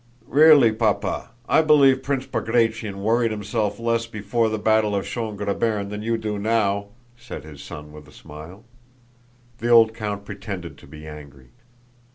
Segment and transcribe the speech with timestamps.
[0.25, 5.89] "Really, Papa, I believe Prince Bagratión worried himself less before the battle of Schön Grabern
[5.91, 8.65] than you do now," said his son with a smile.
[9.59, 11.49] The old count pretended to be angry.